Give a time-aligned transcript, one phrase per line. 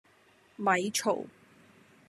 [0.55, 1.27] 咪嘈